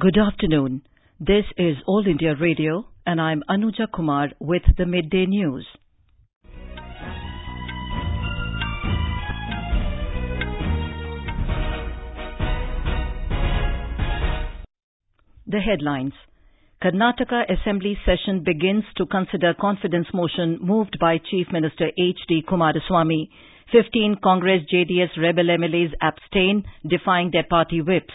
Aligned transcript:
Good 0.00 0.16
afternoon. 0.16 0.82
This 1.18 1.42
is 1.56 1.74
All 1.84 2.04
India 2.06 2.32
Radio, 2.40 2.86
and 3.04 3.20
I'm 3.20 3.42
Anuja 3.50 3.90
Kumar 3.92 4.28
with 4.38 4.62
the 4.76 4.86
midday 4.86 5.26
news. 5.26 5.66
The 15.48 15.58
headlines. 15.58 16.12
Karnataka 16.80 17.50
Assembly 17.50 17.98
session 18.06 18.44
begins 18.44 18.84
to 18.98 19.06
consider 19.06 19.52
confidence 19.60 20.06
motion 20.14 20.60
moved 20.60 20.98
by 21.00 21.18
Chief 21.28 21.48
Minister 21.50 21.88
H.D. 21.88 22.44
Kumaraswamy. 22.48 23.30
15 23.72 24.18
Congress 24.22 24.62
JDS 24.72 25.20
rebel 25.20 25.46
MLAs 25.46 25.90
abstain, 26.00 26.62
defying 26.88 27.30
their 27.32 27.46
party 27.50 27.80
whips. 27.80 28.14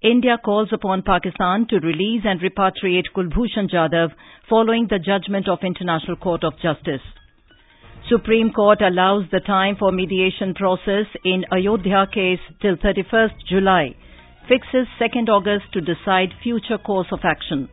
India 0.00 0.38
calls 0.38 0.68
upon 0.72 1.02
Pakistan 1.02 1.66
to 1.68 1.80
release 1.80 2.22
and 2.24 2.40
repatriate 2.40 3.10
Kulbhushan 3.16 3.68
Jadhav 3.68 4.12
following 4.48 4.86
the 4.88 5.00
judgment 5.00 5.48
of 5.48 5.58
International 5.64 6.14
Court 6.16 6.44
of 6.44 6.52
Justice. 6.62 7.02
Supreme 8.08 8.52
Court 8.52 8.80
allows 8.80 9.24
the 9.32 9.40
time 9.40 9.74
for 9.76 9.90
mediation 9.90 10.54
process 10.54 11.06
in 11.24 11.44
Ayodhya 11.50 12.06
case 12.14 12.38
till 12.62 12.76
31st 12.76 13.34
July. 13.48 13.96
Fixes 14.48 14.86
2nd 15.00 15.28
August 15.28 15.64
to 15.72 15.80
decide 15.80 16.28
future 16.44 16.78
course 16.78 17.08
of 17.10 17.18
action. 17.24 17.68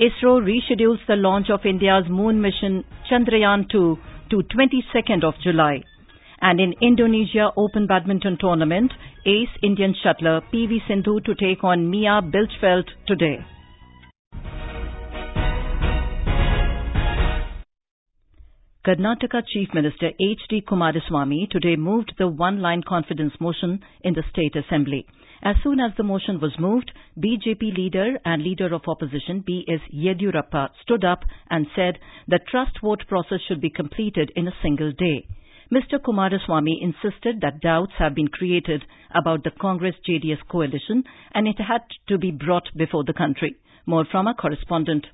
ISRO 0.00 0.40
reschedules 0.40 1.04
the 1.08 1.16
launch 1.16 1.50
of 1.50 1.66
India's 1.66 2.04
moon 2.08 2.40
mission 2.40 2.84
Chandrayaan-2 3.10 3.98
to 4.30 4.42
22nd 4.42 5.24
of 5.24 5.34
July. 5.42 5.82
And 6.42 6.58
in 6.58 6.74
Indonesia 6.82 7.50
Open 7.56 7.86
Badminton 7.86 8.36
Tournament, 8.40 8.92
ace 9.24 9.54
Indian 9.62 9.94
shuttler 10.04 10.42
PV 10.52 10.80
Sindhu 10.88 11.20
to 11.20 11.36
take 11.36 11.62
on 11.62 11.88
Mia 11.88 12.20
Blichfeld 12.20 12.88
today. 13.06 13.38
Karnataka 18.84 19.42
Chief 19.46 19.68
Minister 19.72 20.08
H.D. 20.08 20.64
Kumaraswamy 20.68 21.48
today 21.48 21.76
moved 21.76 22.12
the 22.18 22.26
one-line 22.26 22.82
confidence 22.82 23.32
motion 23.38 23.78
in 24.02 24.14
the 24.14 24.24
State 24.30 24.56
Assembly. 24.56 25.06
As 25.44 25.54
soon 25.62 25.78
as 25.78 25.92
the 25.96 26.02
motion 26.02 26.40
was 26.40 26.58
moved, 26.58 26.90
BJP 27.16 27.76
leader 27.76 28.18
and 28.24 28.42
leader 28.42 28.74
of 28.74 28.82
opposition 28.88 29.44
B.S. 29.46 29.78
Yediyurappa 29.94 30.70
stood 30.82 31.04
up 31.04 31.20
and 31.50 31.68
said 31.76 31.98
the 32.26 32.40
trust 32.50 32.80
vote 32.82 33.04
process 33.06 33.38
should 33.46 33.60
be 33.60 33.70
completed 33.70 34.32
in 34.34 34.48
a 34.48 34.54
single 34.60 34.90
day. 34.90 35.28
Mr. 35.72 35.98
Kumaraswamy 35.98 36.82
insisted 36.82 37.40
that 37.40 37.62
doubts 37.62 37.92
have 37.98 38.14
been 38.14 38.28
created 38.28 38.84
about 39.14 39.42
the 39.42 39.50
Congress-JDS 39.58 40.46
coalition 40.50 41.02
and 41.34 41.48
it 41.48 41.58
had 41.58 41.80
to 42.08 42.18
be 42.18 42.30
brought 42.30 42.68
before 42.76 43.04
the 43.04 43.14
country. 43.14 43.56
More 43.86 44.04
from 44.04 44.26
our 44.26 44.34
correspondent. 44.34 45.06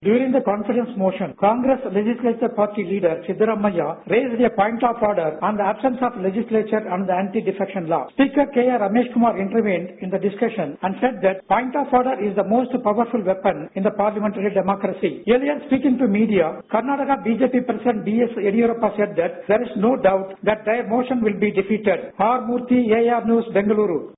During 0.00 0.30
the 0.30 0.42
confidence 0.46 0.90
motion, 0.96 1.34
Congress 1.40 1.82
Legislature 1.90 2.54
Party 2.54 2.84
leader 2.86 3.18
Siddaramaiah 3.26 4.06
raised 4.06 4.40
a 4.40 4.48
point 4.54 4.78
of 4.86 4.94
order 5.02 5.34
on 5.42 5.56
the 5.56 5.64
absence 5.66 5.98
of 6.00 6.14
legislature 6.22 6.86
and 6.86 7.02
the 7.08 7.12
anti-defection 7.12 7.88
law. 7.90 8.06
Speaker 8.14 8.46
K.R. 8.54 8.78
Ramesh 8.78 9.12
Kumar 9.12 9.34
intervened 9.34 9.98
in 9.98 10.08
the 10.08 10.22
discussion 10.22 10.78
and 10.86 10.94
said 11.02 11.18
that 11.26 11.42
point 11.48 11.74
of 11.74 11.90
order 11.92 12.14
is 12.22 12.30
the 12.38 12.46
most 12.46 12.70
powerful 12.86 13.26
weapon 13.26 13.68
in 13.74 13.82
the 13.82 13.90
parliamentary 13.90 14.54
democracy. 14.54 15.26
Earlier 15.26 15.58
speaking 15.66 15.98
to 15.98 16.06
media, 16.06 16.62
Karnataka 16.70 17.26
BJP 17.26 17.66
President 17.66 18.04
B.S. 18.04 18.30
Yediyurappa 18.38 18.94
said 18.94 19.18
that 19.18 19.50
there 19.50 19.62
is 19.66 19.74
no 19.82 19.96
doubt 19.98 20.38
that 20.44 20.62
their 20.64 20.86
motion 20.86 21.26
will 21.26 21.34
be 21.42 21.50
defeated. 21.50 22.14
R. 22.22 22.46
Murthy, 22.46 22.86
AIR 22.94 23.26
News, 23.26 23.50
Bengaluru. 23.50 24.14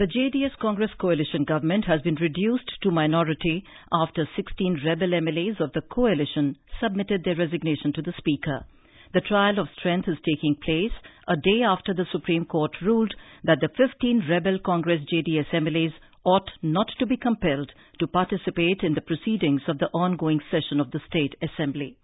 The 0.00 0.06
JDS 0.06 0.56
Congress 0.62 0.90
coalition 0.98 1.44
government 1.44 1.84
has 1.84 2.00
been 2.00 2.14
reduced 2.14 2.70
to 2.82 2.90
minority 2.90 3.62
after 3.92 4.26
16 4.34 4.80
rebel 4.82 5.08
MLAs 5.08 5.60
of 5.60 5.74
the 5.74 5.82
coalition 5.82 6.56
submitted 6.80 7.22
their 7.22 7.36
resignation 7.36 7.92
to 7.92 8.00
the 8.00 8.14
Speaker. 8.16 8.64
The 9.12 9.20
trial 9.20 9.58
of 9.58 9.68
strength 9.78 10.08
is 10.08 10.16
taking 10.24 10.56
place 10.64 10.92
a 11.28 11.36
day 11.36 11.64
after 11.68 11.92
the 11.92 12.06
Supreme 12.12 12.46
Court 12.46 12.70
ruled 12.80 13.12
that 13.44 13.58
the 13.60 13.68
15 13.76 14.24
rebel 14.26 14.58
Congress 14.64 15.02
JDS 15.12 15.50
MLAs 15.52 15.92
ought 16.24 16.50
not 16.62 16.88
to 16.98 17.04
be 17.04 17.18
compelled 17.18 17.70
to 17.98 18.06
participate 18.06 18.80
in 18.82 18.94
the 18.94 19.02
proceedings 19.02 19.60
of 19.68 19.76
the 19.76 19.90
ongoing 19.92 20.40
session 20.50 20.80
of 20.80 20.90
the 20.92 21.00
State 21.08 21.34
Assembly. 21.42 21.98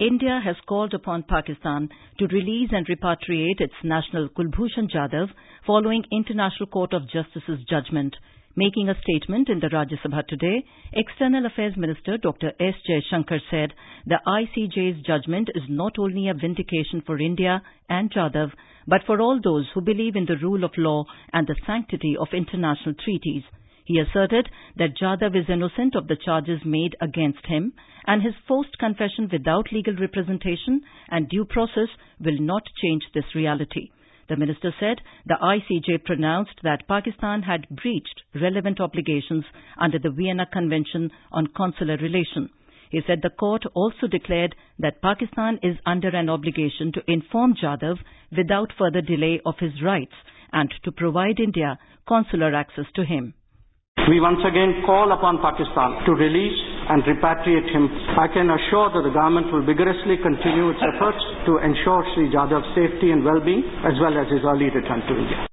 India 0.00 0.40
has 0.42 0.56
called 0.66 0.94
upon 0.94 1.24
Pakistan 1.24 1.90
to 2.18 2.26
release 2.28 2.70
and 2.72 2.86
repatriate 2.86 3.60
its 3.60 3.74
national 3.84 4.30
Kulbhushan 4.30 4.88
Jadhav 4.90 5.28
following 5.66 6.02
International 6.10 6.66
Court 6.68 6.94
of 6.94 7.02
Justice's 7.02 7.62
judgment. 7.68 8.16
Making 8.56 8.88
a 8.88 8.98
statement 9.02 9.50
in 9.50 9.60
the 9.60 9.66
Rajya 9.66 10.00
Sabha 10.02 10.26
today, 10.26 10.64
External 10.94 11.44
Affairs 11.44 11.74
Minister 11.76 12.16
Dr. 12.16 12.52
S. 12.58 12.74
Jaishankar 12.88 13.40
said 13.50 13.74
the 14.06 14.20
ICJ's 14.26 15.04
judgment 15.04 15.50
is 15.54 15.64
not 15.68 15.98
only 15.98 16.28
a 16.28 16.34
vindication 16.34 17.02
for 17.04 17.18
India 17.18 17.60
and 17.90 18.10
Jadhav, 18.10 18.52
but 18.86 19.02
for 19.06 19.20
all 19.20 19.38
those 19.44 19.66
who 19.74 19.82
believe 19.82 20.16
in 20.16 20.24
the 20.24 20.38
rule 20.42 20.64
of 20.64 20.70
law 20.78 21.04
and 21.34 21.46
the 21.46 21.60
sanctity 21.66 22.16
of 22.18 22.28
international 22.32 22.94
treaties. 23.04 23.42
He 23.90 23.98
asserted 23.98 24.48
that 24.76 24.96
Jadhav 24.96 25.34
is 25.34 25.50
innocent 25.50 25.96
of 25.96 26.06
the 26.06 26.14
charges 26.14 26.64
made 26.64 26.94
against 27.00 27.44
him 27.46 27.72
and 28.06 28.22
his 28.22 28.36
forced 28.46 28.78
confession 28.78 29.28
without 29.32 29.72
legal 29.72 29.96
representation 29.96 30.82
and 31.08 31.28
due 31.28 31.44
process 31.44 31.88
will 32.20 32.38
not 32.38 32.62
change 32.80 33.02
this 33.12 33.34
reality. 33.34 33.90
The 34.28 34.36
minister 34.36 34.72
said 34.78 35.00
the 35.26 35.38
ICJ 35.42 36.04
pronounced 36.04 36.54
that 36.62 36.86
Pakistan 36.86 37.42
had 37.42 37.68
breached 37.68 38.22
relevant 38.32 38.78
obligations 38.80 39.44
under 39.76 39.98
the 39.98 40.10
Vienna 40.10 40.46
Convention 40.46 41.10
on 41.32 41.48
Consular 41.48 41.96
Relation. 41.96 42.48
He 42.90 43.00
said 43.08 43.22
the 43.22 43.30
court 43.30 43.64
also 43.74 44.06
declared 44.06 44.54
that 44.78 45.02
Pakistan 45.02 45.58
is 45.64 45.76
under 45.84 46.10
an 46.10 46.28
obligation 46.28 46.92
to 46.92 47.02
inform 47.08 47.56
Jadhav 47.56 47.98
without 48.30 48.72
further 48.78 49.00
delay 49.00 49.40
of 49.44 49.58
his 49.58 49.82
rights 49.82 50.14
and 50.52 50.72
to 50.84 50.92
provide 50.92 51.40
India 51.40 51.76
consular 52.06 52.54
access 52.54 52.86
to 52.94 53.04
him. 53.04 53.34
We 54.10 54.18
once 54.18 54.42
again 54.42 54.82
call 54.82 55.12
upon 55.14 55.38
Pakistan 55.38 56.02
to 56.02 56.18
release 56.18 56.58
and 56.90 56.98
repatriate 57.06 57.70
him. 57.70 57.86
I 58.18 58.26
can 58.26 58.50
assure 58.50 58.90
that 58.90 59.06
the 59.06 59.14
government 59.14 59.52
will 59.54 59.62
vigorously 59.62 60.18
continue 60.18 60.74
its 60.74 60.82
efforts 60.82 61.22
to 61.46 61.62
ensure 61.62 62.02
Sri 62.14 62.26
Jadhav's 62.34 62.74
safety 62.74 63.14
and 63.14 63.22
well-being 63.22 63.62
as 63.86 63.94
well 64.02 64.18
as 64.18 64.26
his 64.26 64.42
early 64.42 64.66
return 64.66 65.06
to 65.06 65.14
India. 65.14 65.46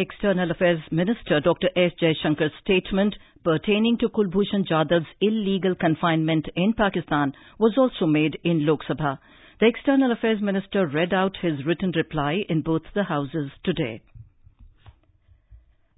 External 0.00 0.50
Affairs 0.50 0.80
Minister 0.90 1.40
Dr. 1.44 1.68
S. 1.76 1.92
Jaishankar's 2.00 2.56
statement 2.64 3.14
pertaining 3.44 3.98
to 4.00 4.08
Kulbhushan 4.08 4.64
Jadhav's 4.64 5.12
illegal 5.20 5.74
confinement 5.74 6.48
in 6.56 6.72
Pakistan 6.72 7.34
was 7.58 7.76
also 7.76 8.06
made 8.06 8.38
in 8.44 8.64
Lok 8.64 8.80
Sabha. 8.88 9.18
The 9.60 9.68
External 9.68 10.12
Affairs 10.12 10.40
Minister 10.40 10.86
read 10.86 11.12
out 11.12 11.36
his 11.42 11.64
written 11.66 11.92
reply 11.94 12.44
in 12.48 12.62
both 12.62 12.82
the 12.94 13.04
houses 13.04 13.50
today. 13.62 14.00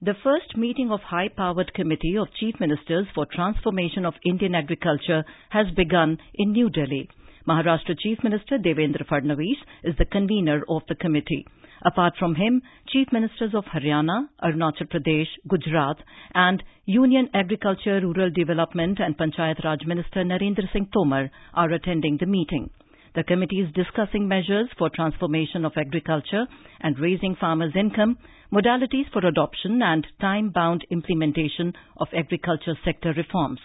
The 0.00 0.14
first 0.22 0.56
meeting 0.56 0.92
of 0.92 1.00
High-Powered 1.00 1.74
Committee 1.74 2.16
of 2.18 2.28
Chief 2.38 2.54
Ministers 2.60 3.08
for 3.16 3.26
Transformation 3.26 4.06
of 4.06 4.14
Indian 4.24 4.54
Agriculture 4.54 5.24
has 5.50 5.66
begun 5.74 6.18
in 6.36 6.52
New 6.52 6.70
Delhi. 6.70 7.10
Maharashtra 7.48 7.98
Chief 7.98 8.16
Minister 8.22 8.58
Devendra 8.58 9.04
Fadnavis 9.08 9.58
is 9.82 9.96
the 9.98 10.04
convener 10.04 10.62
of 10.68 10.82
the 10.88 10.94
committee. 10.94 11.44
Apart 11.84 12.12
from 12.16 12.36
him, 12.36 12.62
Chief 12.86 13.08
Ministers 13.10 13.56
of 13.56 13.64
Haryana, 13.64 14.28
Arunachal 14.40 14.86
Pradesh, 14.86 15.26
Gujarat 15.48 15.96
and 16.32 16.62
Union 16.86 17.28
Agriculture, 17.34 18.00
Rural 18.00 18.30
Development 18.30 19.00
and 19.00 19.18
Panchayat 19.18 19.64
Raj 19.64 19.84
Minister 19.84 20.22
Narendra 20.22 20.72
Singh 20.72 20.90
Tomar 20.92 21.28
are 21.54 21.72
attending 21.72 22.18
the 22.20 22.26
meeting. 22.26 22.70
The 23.14 23.24
committee 23.24 23.60
is 23.60 23.72
discussing 23.72 24.28
measures 24.28 24.68
for 24.76 24.90
transformation 24.90 25.64
of 25.64 25.72
agriculture 25.76 26.46
and 26.80 26.98
raising 26.98 27.36
farmers' 27.36 27.74
income, 27.74 28.18
modalities 28.52 29.10
for 29.12 29.24
adoption 29.26 29.82
and 29.82 30.06
time-bound 30.20 30.84
implementation 30.90 31.74
of 31.96 32.08
agriculture 32.12 32.76
sector 32.84 33.12
reforms. 33.16 33.60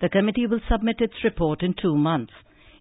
The 0.00 0.08
committee 0.08 0.46
will 0.46 0.60
submit 0.70 1.00
its 1.00 1.24
report 1.24 1.62
in 1.62 1.74
two 1.74 1.96
months. 1.96 2.32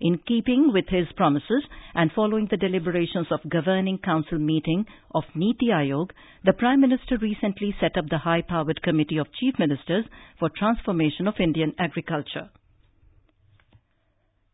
In 0.01 0.17
keeping 0.17 0.73
with 0.73 0.89
his 0.89 1.07
promises 1.15 1.63
and 1.93 2.11
following 2.11 2.47
the 2.49 2.57
deliberations 2.57 3.27
of 3.31 3.47
Governing 3.49 3.97
Council 3.99 4.37
meeting 4.37 4.85
of 5.15 5.23
Niti 5.33 5.67
Aayog, 5.67 6.11
the 6.43 6.53
Prime 6.53 6.81
Minister 6.81 7.17
recently 7.17 7.73
set 7.79 7.95
up 7.97 8.09
the 8.09 8.17
High-Powered 8.17 8.81
Committee 8.81 9.17
of 9.17 9.31
Chief 9.39 9.57
Ministers 9.57 10.05
for 10.39 10.49
Transformation 10.49 11.27
of 11.27 11.39
Indian 11.39 11.73
Agriculture. 11.79 12.49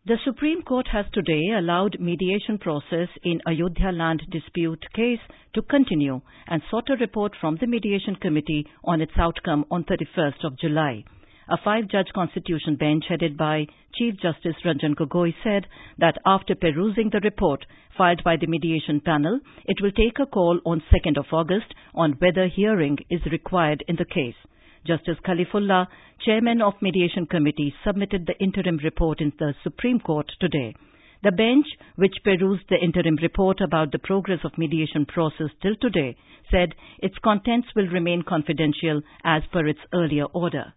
The 0.10 0.18
Supreme 0.26 0.64
Court 0.64 0.88
has 0.88 1.06
today 1.14 1.50
allowed 1.56 2.00
mediation 2.00 2.58
process 2.58 3.10
in 3.22 3.42
Ayodhya 3.46 3.92
land 3.92 4.24
dispute 4.32 4.84
case 4.96 5.20
to 5.54 5.62
continue 5.62 6.22
and 6.48 6.64
sought 6.72 6.90
a 6.90 6.96
report 6.96 7.34
from 7.40 7.58
the 7.58 7.68
mediation 7.68 8.16
committee 8.16 8.66
on 8.84 9.02
its 9.02 9.12
outcome 9.20 9.66
on 9.70 9.84
31st 9.84 10.44
of 10.46 10.58
July. 10.58 11.04
a 11.48 11.58
five-judge 11.64 12.12
constitution 12.16 12.76
bench 12.76 13.06
headed 13.08 13.38
by 13.38 13.68
Chief 13.94 14.16
Justice 14.20 14.56
Ranjan 14.66 14.96
Gogoi 14.96 15.36
said 15.44 15.68
that 16.00 16.18
after 16.26 16.56
perusing 16.56 17.12
the 17.12 17.20
report 17.20 17.68
filed 17.96 18.24
by 18.24 18.36
the 18.36 18.48
mediation 18.48 19.00
panel, 19.02 19.40
it 19.66 19.80
will 19.80 19.92
take 19.92 20.18
a 20.18 20.26
call 20.26 20.60
on 20.66 20.82
2nd 20.92 21.20
of 21.20 21.32
August 21.32 21.72
on 21.94 22.14
whether 22.14 22.48
hearing 22.48 22.98
is 23.12 23.22
required 23.32 23.84
in 23.88 23.96
the 23.96 24.06
case. 24.06 24.42
Justice 24.86 25.18
Kalifulla, 25.26 25.88
chairman 26.26 26.62
of 26.62 26.74
mediation 26.82 27.26
committee, 27.26 27.74
submitted 27.86 28.26
the 28.26 28.38
interim 28.44 28.78
report 28.84 29.22
in 29.22 29.34
the 29.38 29.54
Supreme 29.64 30.00
Court 30.00 30.32
today. 30.40 30.74
The 31.22 31.32
bench, 31.32 31.66
which 31.96 32.16
perused 32.24 32.64
the 32.70 32.78
interim 32.82 33.18
report 33.22 33.60
about 33.62 33.92
the 33.92 34.00
progress 34.00 34.40
of 34.46 34.58
mediation 34.58 35.06
process 35.06 35.50
till 35.62 35.76
today, 35.76 36.16
said 36.50 36.76
its 37.00 37.18
contents 37.24 37.68
will 37.76 37.88
remain 37.88 38.22
confidential 38.22 39.02
as 39.24 39.44
per 39.52 39.68
its 39.68 39.80
earlier 39.94 40.26
order. 40.26 40.74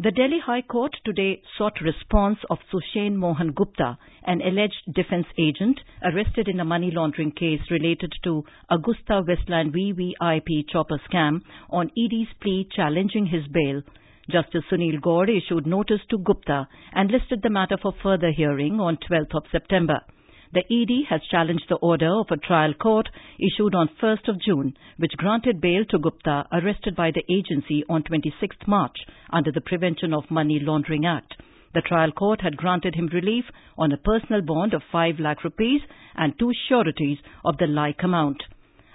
The 0.00 0.12
Delhi 0.12 0.38
High 0.38 0.62
Court 0.62 0.92
today 1.04 1.42
sought 1.56 1.80
response 1.80 2.38
of 2.50 2.58
Sushen 2.70 3.16
Mohan 3.16 3.50
Gupta, 3.50 3.98
an 4.22 4.40
alleged 4.42 4.94
defense 4.94 5.26
agent 5.36 5.80
arrested 6.04 6.46
in 6.46 6.60
a 6.60 6.64
money 6.64 6.92
laundering 6.92 7.32
case 7.32 7.62
related 7.68 8.12
to 8.22 8.44
AgustaWestland 8.70 9.74
VVIP 9.74 10.68
chopper 10.68 11.00
scam 11.10 11.40
on 11.70 11.90
ED's 11.98 12.32
plea 12.40 12.68
challenging 12.76 13.26
his 13.26 13.48
bail. 13.48 13.82
Justice 14.30 14.62
Sunil 14.70 15.00
Gaur 15.00 15.28
issued 15.28 15.66
notice 15.66 16.02
to 16.10 16.18
Gupta 16.18 16.68
and 16.92 17.10
listed 17.10 17.42
the 17.42 17.50
matter 17.50 17.76
for 17.82 17.92
further 18.00 18.30
hearing 18.30 18.78
on 18.78 18.98
12th 18.98 19.34
of 19.34 19.42
September. 19.50 20.00
The 20.50 20.64
ED 20.70 21.04
has 21.10 21.20
challenged 21.30 21.68
the 21.68 21.76
order 21.76 22.08
of 22.08 22.30
a 22.30 22.38
trial 22.38 22.72
court 22.72 23.10
issued 23.38 23.74
on 23.74 23.90
1st 24.00 24.28
of 24.28 24.40
June, 24.40 24.74
which 24.96 25.12
granted 25.18 25.60
bail 25.60 25.84
to 25.90 25.98
Gupta, 25.98 26.46
arrested 26.50 26.96
by 26.96 27.10
the 27.10 27.22
agency 27.30 27.84
on 27.86 28.02
26th 28.02 28.66
March 28.66 28.96
under 29.28 29.52
the 29.52 29.60
Prevention 29.60 30.14
of 30.14 30.30
Money 30.30 30.58
Laundering 30.58 31.04
Act. 31.04 31.34
The 31.74 31.82
trial 31.82 32.12
court 32.12 32.40
had 32.40 32.56
granted 32.56 32.94
him 32.94 33.08
relief 33.08 33.44
on 33.76 33.92
a 33.92 33.98
personal 33.98 34.40
bond 34.40 34.72
of 34.72 34.82
5 34.90 35.20
lakh 35.20 35.44
rupees 35.44 35.82
and 36.14 36.32
two 36.38 36.52
sureties 36.66 37.18
of 37.44 37.58
the 37.58 37.66
like 37.66 38.02
amount. 38.02 38.42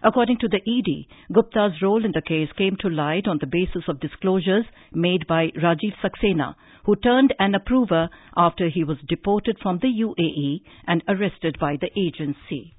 According 0.05 0.39
to 0.39 0.49
the 0.49 0.57
ED, 0.57 1.05
Gupta's 1.33 1.81
role 1.81 2.03
in 2.03 2.11
the 2.11 2.21
case 2.21 2.49
came 2.57 2.75
to 2.81 2.89
light 2.89 3.25
on 3.25 3.37
the 3.39 3.47
basis 3.47 3.83
of 3.87 4.01
disclosures 4.01 4.65
made 4.91 5.25
by 5.27 5.47
Rajiv 5.51 5.93
Saxena, 6.03 6.55
who 6.83 6.97
turned 6.97 7.33
an 7.39 7.55
approver 7.55 8.09
after 8.35 8.67
he 8.67 8.83
was 8.83 8.97
deported 9.07 9.57
from 9.61 9.79
the 9.79 9.87
UAE 9.87 10.61
and 10.85 11.03
arrested 11.07 11.57
by 11.57 11.77
the 11.79 11.89
agency. 11.97 12.75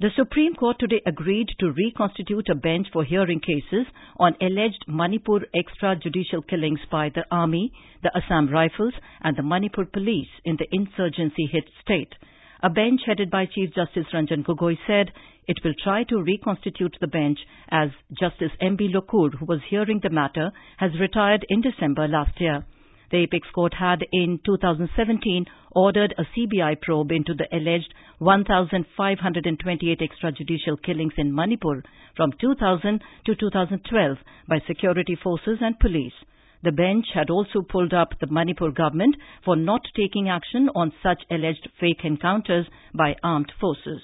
The 0.00 0.10
Supreme 0.16 0.54
Court 0.54 0.78
today 0.78 1.02
agreed 1.04 1.48
to 1.58 1.72
reconstitute 1.72 2.48
a 2.48 2.54
bench 2.54 2.86
for 2.90 3.04
hearing 3.04 3.40
cases 3.40 3.86
on 4.18 4.36
alleged 4.40 4.84
Manipur 4.86 5.40
extrajudicial 5.54 6.46
killings 6.48 6.80
by 6.90 7.10
the 7.10 7.24
Army, 7.30 7.72
the 8.02 8.12
Assam 8.16 8.48
Rifles 8.48 8.94
and 9.22 9.36
the 9.36 9.42
Manipur 9.42 9.84
Police 9.84 10.28
in 10.44 10.56
the 10.56 10.68
insurgency-hit 10.70 11.64
state. 11.82 12.14
A 12.62 12.70
bench 12.70 13.02
headed 13.06 13.30
by 13.30 13.46
Chief 13.46 13.74
Justice 13.74 14.06
Ranjan 14.12 14.42
Gogoi 14.42 14.78
said 14.86 15.12
it 15.48 15.58
will 15.62 15.74
try 15.82 16.02
to 16.04 16.22
reconstitute 16.22 16.96
the 17.00 17.06
bench 17.06 17.38
as 17.70 17.90
Justice 18.18 18.52
M.B. 18.60 18.92
Lokur, 18.92 19.34
who 19.38 19.44
was 19.44 19.60
hearing 19.68 20.00
the 20.02 20.10
matter, 20.10 20.50
has 20.78 20.98
retired 20.98 21.46
in 21.48 21.60
December 21.60 22.08
last 22.08 22.40
year. 22.40 22.64
The 23.10 23.18
apex 23.18 23.46
court 23.54 23.74
had 23.74 24.04
in 24.12 24.40
2017 24.44 25.46
ordered 25.70 26.14
a 26.18 26.24
CBI 26.24 26.80
probe 26.80 27.12
into 27.12 27.34
the 27.34 27.46
alleged 27.56 27.94
1,528 28.18 30.00
extrajudicial 30.00 30.82
killings 30.82 31.12
in 31.16 31.32
Manipur 31.32 31.84
from 32.16 32.32
2000 32.40 33.00
to 33.26 33.34
2012 33.36 34.18
by 34.48 34.58
security 34.66 35.14
forces 35.14 35.58
and 35.60 35.78
police. 35.78 36.14
The 36.64 36.72
bench 36.72 37.06
had 37.14 37.30
also 37.30 37.62
pulled 37.62 37.94
up 37.94 38.18
the 38.18 38.26
Manipur 38.26 38.72
government 38.72 39.14
for 39.44 39.54
not 39.54 39.82
taking 39.94 40.28
action 40.28 40.68
on 40.74 40.92
such 41.00 41.22
alleged 41.30 41.68
fake 41.78 42.04
encounters 42.04 42.66
by 42.92 43.14
armed 43.22 43.52
forces. 43.60 44.02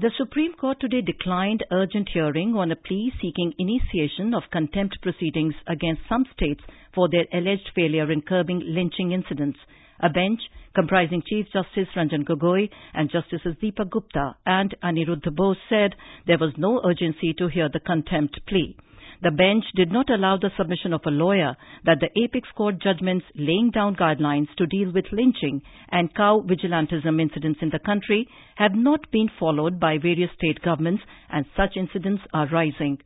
The 0.00 0.10
Supreme 0.16 0.54
Court 0.54 0.80
today 0.80 1.02
declined 1.02 1.62
urgent 1.70 2.08
hearing 2.08 2.54
on 2.56 2.72
a 2.72 2.76
plea 2.76 3.12
seeking 3.20 3.52
initiation 3.58 4.32
of 4.32 4.44
contempt 4.50 4.96
proceedings 5.02 5.54
against 5.66 6.08
some 6.08 6.24
states 6.32 6.62
for 6.94 7.10
their 7.10 7.26
alleged 7.34 7.70
failure 7.74 8.10
in 8.10 8.22
curbing 8.22 8.62
lynching 8.64 9.12
incidents. 9.12 9.58
A 10.00 10.08
bench 10.08 10.40
comprising 10.74 11.22
Chief 11.26 11.44
Justice 11.52 11.88
Ranjan 11.94 12.24
Gogoi 12.24 12.70
and 12.94 13.10
Justices 13.10 13.56
Deepak 13.62 13.90
Gupta 13.90 14.36
and 14.46 14.74
Aniruddha 14.82 15.36
Bose 15.36 15.58
said 15.68 15.94
there 16.26 16.38
was 16.38 16.54
no 16.56 16.80
urgency 16.82 17.34
to 17.34 17.48
hear 17.48 17.68
the 17.68 17.80
contempt 17.80 18.40
plea. 18.48 18.74
The 19.22 19.30
bench 19.30 19.64
did 19.74 19.92
not 19.92 20.08
allow 20.08 20.38
the 20.38 20.50
submission 20.56 20.94
of 20.94 21.02
a 21.04 21.10
lawyer 21.10 21.54
that 21.84 22.00
the 22.00 22.08
apex 22.18 22.48
court 22.52 22.78
judgments 22.78 23.26
laying 23.34 23.70
down 23.70 23.94
guidelines 23.94 24.48
to 24.56 24.66
deal 24.66 24.90
with 24.92 25.12
lynching 25.12 25.60
and 25.90 26.14
cow 26.14 26.40
vigilantism 26.40 27.20
incidents 27.20 27.60
in 27.60 27.68
the 27.68 27.80
country 27.80 28.26
have 28.56 28.74
not 28.74 29.10
been 29.10 29.28
followed 29.38 29.78
by 29.78 29.98
various 29.98 30.30
state 30.36 30.62
governments 30.62 31.02
and 31.28 31.44
such 31.54 31.76
incidents 31.76 32.22
are 32.32 32.46
rising. 32.46 32.98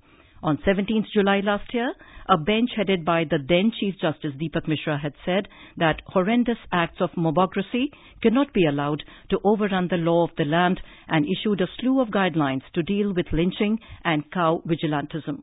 On 0.44 0.56
17th 0.58 1.06
July 1.12 1.40
last 1.40 1.74
year, 1.74 1.92
a 2.28 2.38
bench 2.38 2.70
headed 2.76 3.04
by 3.04 3.24
the 3.24 3.38
then 3.48 3.72
Chief 3.80 3.94
Justice 4.00 4.34
Deepak 4.36 4.68
Mishra 4.68 4.96
had 4.96 5.14
said 5.24 5.48
that 5.78 6.02
horrendous 6.06 6.58
acts 6.70 7.00
of 7.00 7.10
mobocracy 7.16 7.86
cannot 8.22 8.52
be 8.52 8.66
allowed 8.66 9.02
to 9.30 9.40
overrun 9.42 9.88
the 9.88 9.96
law 9.96 10.22
of 10.22 10.36
the 10.36 10.44
land 10.44 10.80
and 11.08 11.26
issued 11.26 11.60
a 11.60 11.66
slew 11.80 12.00
of 12.00 12.08
guidelines 12.08 12.62
to 12.74 12.84
deal 12.84 13.12
with 13.12 13.32
lynching 13.32 13.80
and 14.04 14.30
cow 14.30 14.62
vigilantism. 14.64 15.42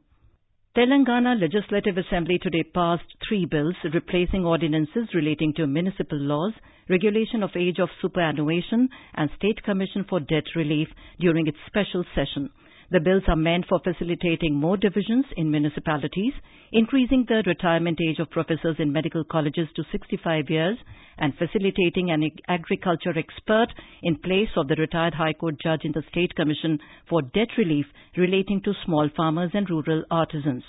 Telangana 0.74 1.38
Legislative 1.38 1.98
Assembly 1.98 2.40
today 2.42 2.64
passed 2.64 3.04
three 3.28 3.46
bills 3.46 3.76
replacing 3.94 4.46
ordinances 4.46 5.14
relating 5.14 5.54
to 5.56 5.68
municipal 5.68 6.18
laws, 6.18 6.54
regulation 6.90 7.44
of 7.44 7.50
age 7.58 7.78
of 7.80 7.90
superannuation 8.02 8.88
and 9.16 9.30
State 9.36 9.62
Commission 9.64 10.06
for 10.08 10.22
Debt 10.22 10.46
Relief 10.56 10.88
during 11.20 11.46
its 11.48 11.58
special 11.68 12.06
session. 12.16 12.50
The 12.92 13.00
bills 13.00 13.24
are 13.30 13.38
meant 13.38 13.66
for 13.70 13.80
facilitating 13.80 14.54
more 14.54 14.76
divisions 14.76 15.24
in 15.38 15.50
municipalities, 15.50 16.34
increasing 16.74 17.26
the 17.26 17.42
retirement 17.46 18.00
age 18.06 18.20
of 18.20 18.30
professors 18.30 18.76
in 18.80 18.92
medical 18.92 19.24
colleges 19.24 19.70
to 19.78 19.84
65 19.94 20.50
years, 20.50 20.78
and 21.18 21.34
facilitating 21.38 22.12
an 22.12 22.30
agriculture 22.50 23.18
expert 23.18 23.68
in 24.04 24.18
place 24.18 24.50
of 24.58 24.68
the 24.68 24.76
retired 24.76 25.14
High 25.14 25.32
Court 25.32 25.56
judge 25.64 25.86
in 25.86 25.94
the 25.94 26.04
State 26.10 26.36
Commission 26.36 26.80
for 27.10 27.22
Debt 27.22 27.48
Relief 27.58 27.86
relating 28.18 28.62
to 28.64 28.74
small 28.86 29.08
farmers 29.16 29.52
and 29.54 29.70
rural 29.70 30.04
artisans. 30.12 30.64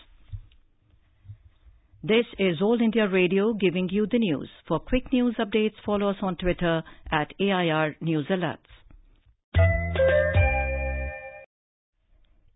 This 2.04 2.26
is 2.38 2.62
All 2.62 2.80
India 2.80 3.08
Radio 3.08 3.52
giving 3.52 3.88
you 3.88 4.06
the 4.06 4.18
news. 4.18 4.48
For 4.68 4.78
quick 4.78 5.12
news 5.12 5.34
updates, 5.40 5.74
follow 5.84 6.10
us 6.10 6.16
on 6.22 6.36
Twitter 6.36 6.84
at 7.10 7.32
AIR 7.40 7.96
News 8.00 8.26
Alerts. 8.28 8.58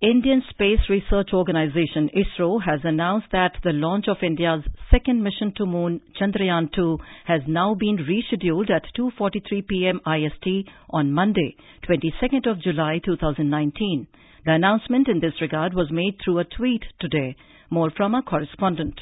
Indian 0.02 0.42
Space 0.50 0.90
Research 0.90 1.30
Organisation 1.32 2.10
ISRO 2.14 2.62
has 2.62 2.80
announced 2.84 3.28
that 3.32 3.56
the 3.64 3.72
launch 3.72 4.08
of 4.08 4.18
India's 4.22 4.62
second 4.90 5.22
mission 5.22 5.54
to 5.56 5.64
moon 5.64 6.02
Chandrayaan-2 6.20 6.98
has 7.24 7.40
now 7.46 7.74
been 7.74 7.96
rescheduled 7.96 8.68
at 8.68 8.84
2:43 8.94 9.66
p.m. 9.66 10.00
IST 10.06 10.68
on 10.90 11.12
Monday, 11.12 11.56
22nd 11.88 12.46
of 12.46 12.60
July 12.60 13.00
2019. 13.06 14.06
The 14.44 14.52
announcement 14.52 15.08
in 15.08 15.20
this 15.20 15.40
regard 15.40 15.72
was 15.72 15.90
made 15.90 16.18
through 16.22 16.40
a 16.40 16.44
tweet 16.44 16.84
today. 17.00 17.34
More 17.70 17.88
from 17.88 18.14
our 18.14 18.20
correspondent. 18.22 19.00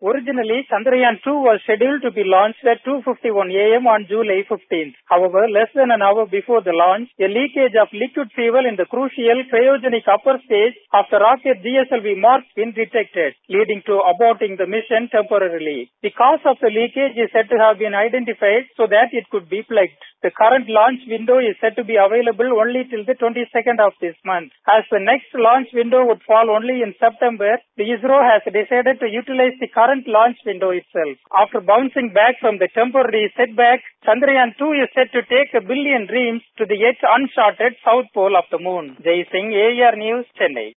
Originally, 0.00 0.62
Chandrayaan 0.70 1.18
2 1.24 1.42
was 1.42 1.58
scheduled 1.64 2.02
to 2.02 2.12
be 2.12 2.22
launched 2.22 2.62
at 2.62 2.78
2.51 2.86 3.50
am 3.50 3.88
on 3.90 4.06
July 4.06 4.46
15th. 4.46 4.94
However, 5.10 5.50
less 5.50 5.66
than 5.74 5.90
an 5.90 6.02
hour 6.02 6.24
before 6.24 6.62
the 6.62 6.70
launch, 6.70 7.10
a 7.18 7.26
leakage 7.26 7.74
of 7.74 7.90
liquid 7.90 8.30
fuel 8.30 8.62
in 8.62 8.76
the 8.78 8.86
crucial 8.86 9.42
cryogenic 9.50 10.06
upper 10.06 10.38
stage 10.46 10.78
of 10.94 11.10
the 11.10 11.18
rocket 11.18 11.66
GSLV 11.66 12.14
Mark 12.14 12.44
been 12.54 12.70
detected, 12.78 13.34
leading 13.48 13.82
to 13.86 13.98
aborting 14.06 14.54
the 14.56 14.70
mission 14.70 15.10
temporarily. 15.10 15.90
The 16.06 16.14
cause 16.14 16.46
of 16.46 16.62
the 16.62 16.70
leakage 16.70 17.18
is 17.18 17.34
said 17.34 17.50
to 17.50 17.58
have 17.58 17.82
been 17.82 17.94
identified 17.98 18.70
so 18.78 18.86
that 18.86 19.10
it 19.10 19.26
could 19.34 19.50
be 19.50 19.66
plugged. 19.66 19.98
The 20.20 20.34
current 20.34 20.66
launch 20.68 20.98
window 21.06 21.38
is 21.38 21.54
said 21.60 21.76
to 21.76 21.84
be 21.84 21.94
available 21.94 22.58
only 22.58 22.82
till 22.90 23.04
the 23.06 23.14
22nd 23.14 23.78
of 23.78 23.92
this 24.00 24.16
month. 24.24 24.50
As 24.66 24.82
the 24.90 24.98
next 24.98 25.30
launch 25.34 25.68
window 25.72 26.04
would 26.06 26.22
fall 26.26 26.50
only 26.50 26.82
in 26.82 26.92
September, 26.98 27.54
the 27.76 27.86
ISRO 27.86 28.18
has 28.18 28.42
decided 28.50 28.98
to 28.98 29.06
utilize 29.06 29.54
the 29.60 29.68
current 29.68 30.08
launch 30.08 30.38
window 30.44 30.70
itself. 30.70 31.18
After 31.30 31.60
bouncing 31.60 32.10
back 32.12 32.34
from 32.40 32.58
the 32.58 32.66
temporary 32.74 33.32
setback, 33.38 33.78
Chandrayaan 34.02 34.58
2 34.58 34.72
is 34.82 34.90
set 34.92 35.12
to 35.14 35.22
take 35.22 35.54
a 35.54 35.62
billion 35.62 36.06
dreams 36.10 36.42
to 36.58 36.66
the 36.66 36.76
yet 36.76 36.98
uncharted 36.98 37.78
south 37.86 38.10
pole 38.12 38.34
of 38.36 38.50
the 38.50 38.58
moon. 38.58 38.96
Jai 39.04 39.22
Singh, 39.30 39.54
AIR 39.54 39.94
News, 39.94 40.26
Chennai. 40.34 40.74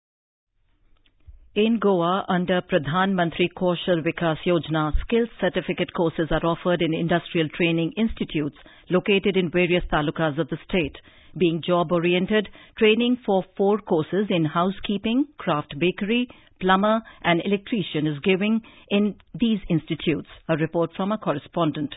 In 1.56 1.80
Goa, 1.80 2.24
under 2.28 2.62
Pradhan 2.62 3.14
Mantri 3.14 3.48
Kaushal 3.52 4.04
Vikas 4.04 4.36
Yojana, 4.46 4.92
skills 5.00 5.28
certificate 5.40 5.92
courses 5.92 6.28
are 6.30 6.46
offered 6.46 6.80
in 6.80 6.94
industrial 6.94 7.48
training 7.48 7.92
institutes 7.96 8.54
located 8.88 9.36
in 9.36 9.50
various 9.50 9.82
talukas 9.92 10.38
of 10.38 10.48
the 10.48 10.58
state. 10.68 10.94
Being 11.36 11.60
job-oriented, 11.66 12.48
training 12.78 13.18
for 13.26 13.44
four 13.56 13.78
courses 13.78 14.28
in 14.30 14.44
housekeeping, 14.44 15.26
craft 15.38 15.74
bakery, 15.76 16.28
plumber 16.60 17.00
and 17.22 17.42
electrician 17.44 18.06
is 18.06 18.20
given 18.20 18.60
in 18.88 19.16
these 19.34 19.58
institutes. 19.68 20.28
A 20.48 20.56
report 20.56 20.90
from 20.96 21.10
a 21.10 21.18
correspondent. 21.18 21.96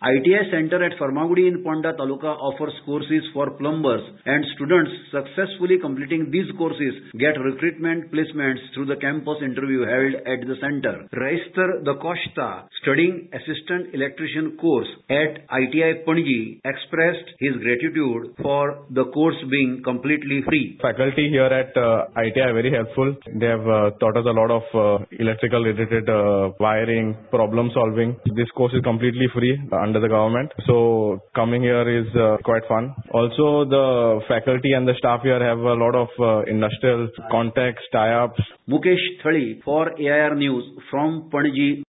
ITI 0.00 0.48
center 0.50 0.82
at 0.82 0.96
Farmagudi 0.98 1.46
in 1.46 1.62
Ponda 1.62 1.92
Taluka 1.92 2.32
offers 2.40 2.72
courses 2.86 3.20
for 3.34 3.50
plumbers 3.60 4.00
and 4.24 4.42
students 4.56 4.90
successfully 5.12 5.76
completing 5.78 6.30
these 6.32 6.48
courses 6.56 6.94
get 7.20 7.36
recruitment 7.36 8.08
placements 8.10 8.64
through 8.72 8.86
the 8.86 8.96
campus 8.96 9.36
interview 9.44 9.84
held 9.84 10.14
at 10.24 10.40
the 10.48 10.56
center. 10.56 11.04
Reister 11.12 11.84
Da 11.84 12.00
Costa, 12.00 12.64
studying 12.80 13.28
assistant 13.36 13.92
electrician 13.92 14.56
course 14.56 14.88
at 15.10 15.44
ITI 15.52 16.00
Panji, 16.08 16.64
expressed 16.64 17.28
his 17.36 17.60
gratitude 17.60 18.32
for 18.40 18.88
the 18.88 19.04
course 19.12 19.36
being 19.50 19.82
completely 19.84 20.40
free. 20.48 20.78
Faculty 20.80 21.28
here 21.28 21.52
at 21.52 21.76
uh, 21.76 22.08
ITI 22.16 22.40
are 22.40 22.54
very 22.54 22.72
helpful. 22.72 23.14
They 23.36 23.52
have 23.52 23.68
uh, 23.68 23.90
taught 24.00 24.16
us 24.16 24.24
a 24.24 24.32
lot 24.32 24.48
of 24.48 24.64
uh, 24.72 25.04
electrical 25.20 25.60
related 25.60 26.08
uh, 26.08 26.56
wiring, 26.58 27.14
problem 27.28 27.68
solving. 27.74 28.16
This 28.34 28.48
course 28.56 28.72
is 28.72 28.80
completely 28.80 29.28
free 29.36 29.60
under 29.90 30.00
the 30.06 30.08
government. 30.08 30.52
So 30.66 31.20
coming 31.34 31.62
here 31.62 31.86
is 32.00 32.06
uh, 32.14 32.36
quite 32.44 32.62
fun. 32.68 32.94
Also, 33.12 33.68
the 33.76 34.20
faculty 34.28 34.72
and 34.72 34.86
the 34.86 34.94
staff 34.98 35.20
here 35.22 35.42
have 35.50 35.58
a 35.58 35.76
lot 35.84 35.94
of 35.94 36.08
uh, 36.18 36.50
industrial 36.50 37.08
contacts, 37.30 37.82
tie-ups. 37.92 38.40
Mukesh 38.68 39.06
Thali 39.24 39.62
for 39.64 39.90
AIR 39.98 40.34
News 40.36 40.64
from 40.90 41.30
Panji. 41.32 41.82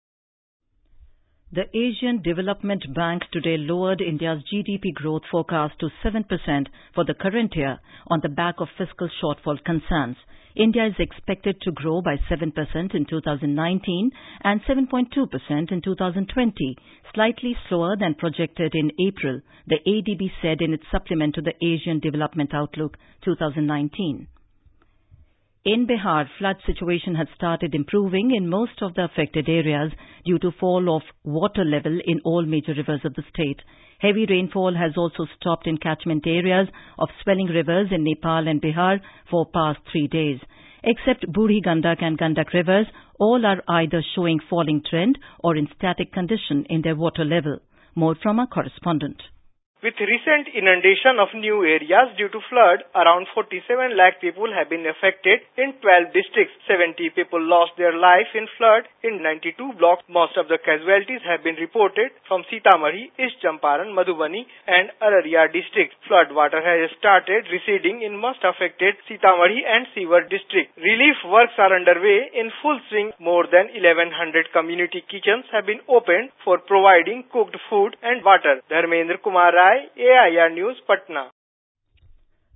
The 1.51 1.65
Asian 1.75 2.21
Development 2.21 2.83
Bank 2.93 3.23
today 3.33 3.57
lowered 3.57 4.01
India's 4.01 4.43
GDP 4.53 4.93
growth 4.93 5.23
forecast 5.31 5.79
to 5.79 5.89
7% 6.05 6.67
for 6.93 7.03
the 7.03 7.15
current 7.15 7.55
year 7.55 7.79
on 8.07 8.19
the 8.21 8.29
back 8.29 8.55
of 8.59 8.67
fiscal 8.77 9.09
shortfall 9.21 9.57
concerns. 9.65 10.17
India 10.55 10.85
is 10.87 10.95
expected 10.99 11.61
to 11.61 11.71
grow 11.71 12.01
by 12.01 12.15
7% 12.29 12.95
in 12.95 13.05
2019 13.05 14.11
and 14.43 14.61
7.2% 14.63 15.71
in 15.71 15.81
2020, 15.81 16.77
slightly 17.13 17.55
slower 17.67 17.95
than 17.97 18.15
projected 18.15 18.73
in 18.73 18.91
April, 18.99 19.41
the 19.67 19.79
ADB 19.85 20.31
said 20.41 20.61
in 20.61 20.73
its 20.73 20.83
supplement 20.91 21.35
to 21.35 21.41
the 21.41 21.53
Asian 21.63 21.99
Development 21.99 22.53
Outlook 22.53 22.97
2019. 23.23 24.27
In 25.65 25.87
Bihar, 25.87 26.25
flood 26.37 26.55
situation 26.65 27.15
has 27.15 27.27
started 27.35 27.75
improving 27.75 28.33
in 28.33 28.47
most 28.47 28.81
of 28.81 28.93
the 28.93 29.03
affected 29.03 29.49
areas 29.49 29.91
due 30.23 30.39
to 30.39 30.53
fall 30.53 30.95
of 30.95 31.01
water 31.25 31.65
level 31.65 31.99
in 32.05 32.21
all 32.23 32.45
major 32.45 32.73
rivers 32.73 33.01
of 33.03 33.13
the 33.15 33.23
state. 33.33 33.61
Heavy 33.99 34.25
rainfall 34.25 34.73
has 34.73 34.95
also 34.95 35.25
stopped 35.35 35.67
in 35.67 35.77
catchment 35.77 36.25
areas 36.25 36.69
of 36.97 37.09
swelling 37.21 37.47
rivers 37.47 37.89
in 37.91 38.05
Nepal 38.05 38.47
and 38.47 38.61
Bihar 38.61 39.01
for 39.29 39.47
past 39.47 39.79
three 39.91 40.07
days. 40.07 40.39
Except 40.81 41.29
Buri 41.29 41.61
Gandak 41.61 42.01
and 42.01 42.17
Gandak 42.17 42.53
rivers, 42.53 42.87
all 43.19 43.45
are 43.45 43.61
either 43.67 44.01
showing 44.15 44.39
falling 44.49 44.81
trend 44.89 45.19
or 45.39 45.57
in 45.57 45.67
static 45.75 46.13
condition 46.13 46.65
in 46.69 46.83
their 46.83 46.95
water 46.95 47.25
level. 47.25 47.59
More 47.95 48.15
from 48.15 48.39
our 48.39 48.47
correspondent. 48.47 49.21
With 49.79 49.95
recent 49.95 50.51
inundation 50.51 51.23
of 51.23 51.31
new 51.31 51.63
areas 51.63 52.11
due 52.19 52.27
to 52.35 52.41
flood, 52.51 52.83
around 52.99 53.31
47 53.31 53.95
lakh 53.95 54.19
people 54.19 54.51
have 54.51 54.67
been 54.67 54.83
affected 54.83 55.39
in 55.55 55.71
12 55.79 56.11
districts. 56.11 56.51
70 56.67 56.99
people 57.15 57.39
lost 57.39 57.79
their 57.79 57.95
life 57.95 58.27
in 58.35 58.43
flood 58.59 58.91
in 59.07 59.23
92 59.23 59.55
blocks. 59.79 60.03
Most 60.11 60.35
of 60.35 60.51
the 60.51 60.59
casualties 60.59 61.23
have 61.23 61.47
been 61.47 61.55
reported 61.55 62.11
from 62.27 62.43
Sitamarhi, 62.51 63.15
East 63.15 63.39
Champaran, 63.39 63.95
Madhubani 63.95 64.43
and 64.67 64.91
Araria 64.99 65.47
districts. 65.47 65.95
Flood 66.11 66.35
water 66.35 66.59
has 66.59 66.91
started 66.99 67.47
receding 67.47 68.03
in 68.03 68.19
most 68.19 68.43
affected 68.43 68.99
Sitamarhi 69.07 69.63
and 69.63 69.87
Sheohar 69.95 70.27
district. 70.27 70.75
Relief 70.75 71.15
works 71.23 71.55
are 71.55 71.71
underway 71.71 72.27
in 72.35 72.51
full 72.59 72.83
swing. 72.91 73.15
More 73.15 73.47
than 73.47 73.71
1100 73.71 74.51
community 74.51 75.07
kitchens 75.07 75.47
have 75.55 75.63
been 75.63 75.79
opened 75.87 76.35
for 76.43 76.59
providing 76.59 77.23
cooked 77.31 77.55
food 77.71 77.95
and 78.03 78.27
water. 78.27 78.59
Dharmendra 78.67 79.23
Kumar 79.23 79.55
Rai 79.55 79.68
AIR 79.69 80.49
News, 80.49 80.77
Patna. 80.87 81.29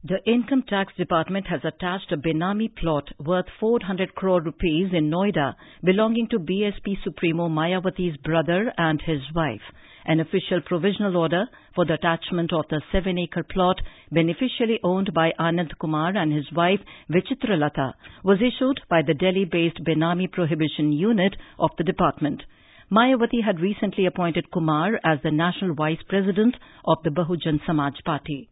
The 0.03 0.17
Income 0.25 0.63
Tax 0.67 0.93
Department 0.97 1.45
has 1.45 1.61
attached 1.63 2.11
a 2.11 2.17
Benami 2.17 2.75
plot 2.75 3.07
worth 3.19 3.45
400 3.59 4.15
crore 4.15 4.41
rupees 4.41 4.89
in 4.93 5.11
Noida 5.11 5.53
belonging 5.83 6.27
to 6.29 6.39
BSP 6.39 7.03
Supremo 7.03 7.49
Mayawati's 7.49 8.17
brother 8.17 8.73
and 8.77 8.99
his 8.99 9.21
wife. 9.35 9.61
An 10.05 10.21
official 10.21 10.61
provisional 10.65 11.15
order 11.15 11.45
for 11.75 11.85
the 11.85 11.93
attachment 11.93 12.51
of 12.51 12.65
the 12.71 12.81
7-acre 12.91 13.43
plot 13.43 13.79
beneficially 14.11 14.79
owned 14.83 15.13
by 15.13 15.33
Anand 15.39 15.77
Kumar 15.79 16.17
and 16.17 16.33
his 16.33 16.51
wife 16.51 16.79
Vichitralata 17.11 17.93
was 18.23 18.39
issued 18.41 18.81
by 18.89 19.03
the 19.05 19.13
Delhi-based 19.13 19.83
Benami 19.85 20.31
Prohibition 20.31 20.91
Unit 20.91 21.35
of 21.59 21.69
the 21.77 21.83
department. 21.83 22.41
Mayawati 22.91 23.43
had 23.43 23.59
recently 23.59 24.05
appointed 24.05 24.51
Kumar 24.51 24.99
as 25.03 25.19
the 25.23 25.31
national 25.31 25.73
vice 25.73 26.01
president 26.07 26.55
of 26.85 26.97
the 27.03 27.09
Bahujan 27.09 27.65
Samaj 27.65 27.93
Party. 28.05 28.49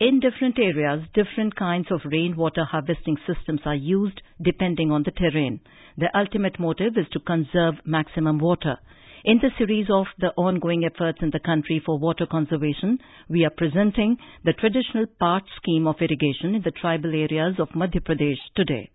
In 0.00 0.18
different 0.20 0.58
areas, 0.58 1.02
different 1.14 1.54
kinds 1.54 1.86
of 1.90 2.00
rainwater 2.04 2.64
harvesting 2.64 3.16
systems 3.26 3.60
are 3.64 3.76
used 3.76 4.20
depending 4.42 4.90
on 4.90 5.04
the 5.04 5.12
terrain. 5.12 5.60
The 5.96 6.10
ultimate 6.18 6.58
motive 6.58 6.98
is 6.98 7.06
to 7.12 7.20
conserve 7.20 7.74
maximum 7.84 8.38
water. 8.38 8.76
In 9.24 9.38
the 9.38 9.52
series 9.56 9.86
of 9.88 10.06
the 10.18 10.32
ongoing 10.36 10.84
efforts 10.84 11.20
in 11.22 11.30
the 11.30 11.38
country 11.38 11.80
for 11.86 11.98
water 11.98 12.26
conservation, 12.26 12.98
we 13.30 13.44
are 13.44 13.50
presenting 13.56 14.18
the 14.44 14.52
traditional 14.52 15.06
part 15.18 15.44
scheme 15.56 15.86
of 15.86 15.96
irrigation 16.02 16.56
in 16.56 16.62
the 16.62 16.72
tribal 16.72 17.14
areas 17.14 17.54
of 17.58 17.70
Madhya 17.70 18.02
Pradesh 18.02 18.42
today. 18.56 18.90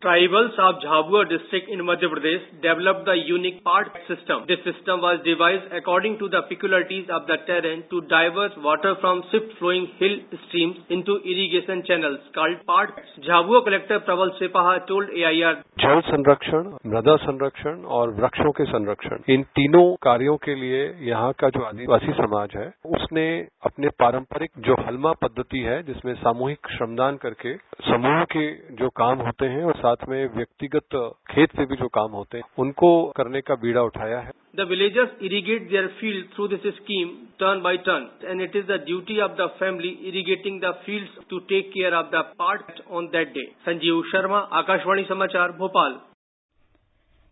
Tribals 0.00 0.54
of 0.60 0.76
Jhabua 0.80 1.28
district 1.28 1.68
in 1.68 1.80
Madhya 1.80 2.06
Pradesh 2.06 2.44
developed 2.62 3.04
the 3.04 3.14
unique 3.18 3.64
part 3.64 3.88
system. 4.06 4.46
This 4.46 4.62
system 4.62 5.00
was 5.02 5.18
devised 5.26 5.72
according 5.74 6.20
to 6.20 6.28
the 6.28 6.42
peculiarities 6.48 7.10
of 7.10 7.26
the 7.26 7.38
terrain 7.48 7.82
to 7.90 8.02
divert 8.02 8.54
water 8.62 8.94
from 9.00 9.24
swift 9.30 9.58
flowing 9.58 9.90
hill 9.98 10.22
streams 10.46 10.76
into 10.88 11.18
irrigation 11.26 11.82
channels 11.82 12.20
called 12.32 12.62
part. 12.64 12.94
Jhabua 13.26 13.64
collector 13.64 13.98
Prabal 14.06 14.38
Sipaha 14.38 14.86
told 14.86 15.10
AIR 15.10 15.64
जल 15.78 16.00
संरक्षण, 16.00 16.70
मृदा 16.86 17.16
संरक्षण 17.16 17.82
और 17.96 18.10
वृक्षों 18.10 18.50
के 18.52 18.64
संरक्षण। 18.64 19.18
इन 19.28 19.42
तीनों 19.42 19.94
कार्यों 20.02 20.36
के 20.36 20.54
लिए 20.54 20.94
यहाँ 21.00 21.32
का 21.32 21.48
जो 21.48 21.62
आदिवासी 21.62 22.12
समाज 22.12 22.48
है, 22.56 22.66
उसने 22.86 23.26
अपने 23.62 23.88
पारंपरिक 23.88 24.50
जो 24.58 24.74
हलमा 24.86 25.12
पद्धति 25.12 25.58
है, 25.58 25.82
जिसमें 25.82 26.14
सामूहिक 26.14 26.58
श्रमदान 26.70 27.16
करके 27.16 27.54
समूह 27.90 28.24
के 28.24 28.50
जो 28.74 28.88
काम 28.88 29.18
होते 29.18 29.46
हैं 29.46 29.64
और 29.64 29.74
साथ 29.74 30.08
में 30.08 30.36
व्यक्तिगत 30.36 31.16
खेत 31.30 31.56
से 31.56 31.64
भी 31.64 31.76
जो 31.76 31.88
काम 31.88 32.10
होते 32.12 32.38
हैं, 32.38 32.44
उनको 32.58 32.90
करने 33.16 33.40
का 33.40 33.54
बीड़ा 33.54 33.82
उठाया 33.82 34.18
है। 34.18 34.30
The 34.54 34.64
villagers 34.64 35.10
irrigate 35.20 35.70
their 35.70 35.90
field 36.00 36.24
through 36.34 36.48
this 36.48 36.74
scheme 36.82 37.28
turn 37.38 37.62
by 37.62 37.76
turn 37.76 38.08
and 38.26 38.40
it 38.40 38.56
is 38.56 38.66
the 38.66 38.78
duty 38.86 39.20
of 39.20 39.36
the 39.36 39.48
family 39.58 39.98
irrigating 40.08 40.58
the 40.60 40.72
fields 40.86 41.10
to 41.28 41.40
take 41.50 41.72
care 41.74 41.94
of 41.94 42.10
the 42.10 42.22
part 42.36 42.64
on 42.90 43.10
that 43.12 43.34
day. 43.34 43.54
Sanjeev 43.66 44.02
Sharma, 44.12 44.48
Akashwani 44.50 45.06
Samachar, 45.06 45.58
Bhopal. 45.58 46.00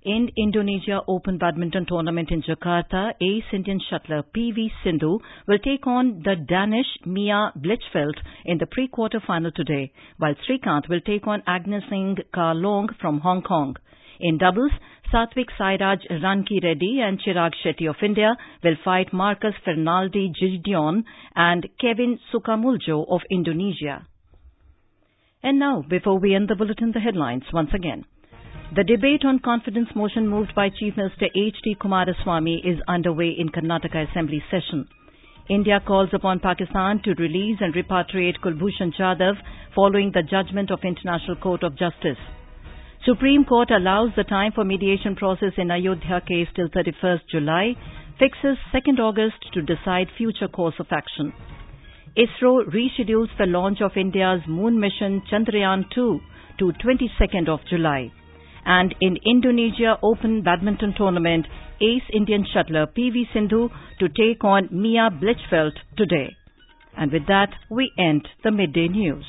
In 0.05 0.31
Indonesia 0.37 1.01
Open 1.09 1.37
Badminton 1.37 1.87
Tournament 1.87 2.31
in 2.31 2.43
Jakarta, 2.43 3.13
ace 3.21 3.51
Indian 3.53 3.81
shuttler 3.91 4.23
PV 4.37 4.71
Sindhu 4.85 5.19
will 5.49 5.59
take 5.59 5.85
on 5.87 6.23
the 6.23 6.37
Danish 6.37 6.87
Mia 7.05 7.51
Blichfeld 7.59 8.15
in 8.45 8.59
the 8.59 8.67
pre-quarter 8.67 9.21
final 9.27 9.51
today, 9.51 9.91
while 10.19 10.35
Srikanth 10.47 10.89
will 10.89 11.01
take 11.01 11.27
on 11.27 11.43
Angus 11.49 11.83
Singh 11.91 12.19
Long 12.37 12.89
from 13.01 13.19
Hong 13.19 13.43
Kong. 13.43 13.75
In 14.21 14.39
doubles, 14.39 14.71
Satvik 15.13 15.51
Sairaj 15.59 16.01
Rankireddy 16.11 16.99
and 16.99 17.21
Chirag 17.21 17.53
Shetty 17.65 17.89
of 17.89 17.97
India 18.03 18.37
will 18.65 18.75
fight 18.85 19.13
Marcus 19.13 19.55
Fernaldi 19.65 20.33
Gideon 20.35 21.05
and 21.37 21.69
Kevin 21.81 22.19
Sukamuljo 22.33 23.07
of 23.09 23.21
Indonesia. 23.31 24.05
And 25.45 25.61
now, 25.61 25.85
before 25.89 26.19
we 26.19 26.35
end 26.35 26.49
the 26.49 26.57
bulletin, 26.57 26.91
the 26.93 26.99
headlines 26.99 27.45
once 27.53 27.71
again. 27.73 28.05
The 28.75 28.83
debate 28.83 29.25
on 29.25 29.39
confidence 29.39 29.89
motion 29.95 30.27
moved 30.27 30.57
by 30.57 30.71
Chief 30.71 30.97
Minister 30.97 31.27
H.D. 31.27 31.77
Kumaraswamy 31.81 32.59
is 32.65 32.81
underway 32.89 33.29
in 33.29 33.51
Karnataka 33.51 34.11
Assembly 34.11 34.43
session. 34.51 34.89
India 35.49 35.79
calls 35.87 36.11
upon 36.13 36.41
Pakistan 36.41 37.01
to 37.05 37.15
release 37.15 37.59
and 37.61 37.73
repatriate 37.73 38.41
Kulbhushan 38.41 38.93
Jadhav 38.99 39.37
following 39.73 40.11
the 40.13 40.23
judgment 40.23 40.73
of 40.73 40.81
International 40.83 41.37
Court 41.37 41.63
of 41.63 41.79
Justice. 41.79 42.19
Supreme 43.07 43.45
Court 43.45 43.71
allows 43.71 44.11
the 44.17 44.25
time 44.25 44.51
for 44.53 44.65
mediation 44.65 45.15
process 45.15 45.53
in 45.59 45.71
Ayodhya 45.71 46.23
case 46.27 46.49
till 46.57 46.69
31st 46.69 47.21
July, 47.31 47.77
fixes 48.19 48.59
2nd 48.75 48.99
August 48.99 49.37
to 49.55 49.63
decide 49.63 50.09
future 50.19 50.49
course 50.49 50.75
of 50.81 50.87
action. 50.91 51.33
ISRO 52.19 52.65
reschedules 52.67 53.29
the 53.39 53.47
launch 53.47 53.79
of 53.81 53.93
India's 53.97 54.41
moon 54.49 54.81
mission 54.81 55.23
Chandrayaan-2 55.31 56.19
to 56.59 56.73
22nd 56.85 57.49
of 57.49 57.61
July. 57.71 58.11
And 58.65 58.93
in 59.01 59.19
Indonesia 59.25 59.99
Open 60.03 60.43
Badminton 60.43 60.95
Tournament, 60.97 61.47
ace 61.81 62.11
Indian 62.13 62.45
shuttler 62.45 62.89
PV 62.89 63.33
Sindhu 63.33 63.69
to 64.01 64.09
take 64.09 64.43
on 64.43 64.69
Mia 64.73 65.11
Blichfeld 65.13 65.79
today. 65.97 66.35
And 66.97 67.13
with 67.13 67.29
that, 67.29 67.51
we 67.71 67.93
end 67.97 68.27
the 68.43 68.51
midday 68.51 68.89
news. 68.89 69.27